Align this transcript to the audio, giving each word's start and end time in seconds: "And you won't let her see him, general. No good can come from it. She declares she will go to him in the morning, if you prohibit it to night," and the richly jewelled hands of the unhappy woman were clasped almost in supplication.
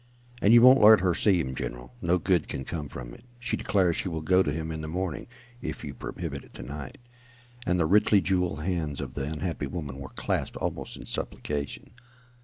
"And 0.41 0.51
you 0.51 0.63
won't 0.63 0.81
let 0.81 1.01
her 1.01 1.13
see 1.13 1.39
him, 1.39 1.53
general. 1.53 1.93
No 2.01 2.17
good 2.17 2.47
can 2.47 2.65
come 2.65 2.89
from 2.89 3.13
it. 3.13 3.23
She 3.37 3.55
declares 3.55 3.95
she 3.95 4.09
will 4.09 4.23
go 4.23 4.41
to 4.41 4.51
him 4.51 4.71
in 4.71 4.81
the 4.81 4.87
morning, 4.87 5.27
if 5.61 5.83
you 5.83 5.93
prohibit 5.93 6.43
it 6.43 6.55
to 6.55 6.63
night," 6.63 6.97
and 7.67 7.79
the 7.79 7.85
richly 7.85 8.19
jewelled 8.19 8.63
hands 8.63 8.99
of 8.99 9.13
the 9.13 9.25
unhappy 9.31 9.67
woman 9.67 9.99
were 9.99 10.09
clasped 10.09 10.57
almost 10.57 10.97
in 10.97 11.05
supplication. 11.05 11.91